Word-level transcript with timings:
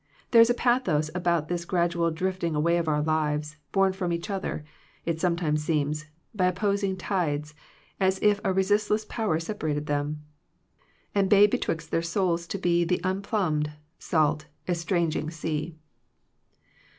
There 0.31 0.41
is 0.41 0.49
a 0.49 0.55
pathos 0.55 1.11
about 1.13 1.47
this 1.47 1.63
gradual 1.63 2.09
drift 2.09 2.43
ing 2.43 2.55
away 2.55 2.77
of 2.79 2.87
lives, 2.87 3.57
borne 3.71 3.93
from 3.93 4.11
each 4.11 4.31
other, 4.31 4.65
it 5.05 5.21
sometimes 5.21 5.63
seems, 5.63 6.07
by 6.33 6.47
opposing 6.47 6.97
tides, 6.97 7.53
as 7.99 8.17
if 8.23 8.41
a 8.43 8.51
resistless 8.51 9.05
power 9.05 9.39
separated 9.39 9.85
them, 9.85 10.23
And 11.13 11.29
bade 11.29 11.51
betwixt 11.51 11.91
their 11.91 12.01
souls 12.01 12.47
to 12.47 12.57
be 12.57 12.83
The 12.83 12.99
unplumbed, 13.03 13.73
salt, 13.99 14.47
estranging 14.67 15.29
sea. 15.29 15.75